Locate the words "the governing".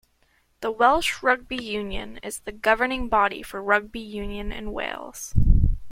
2.39-3.07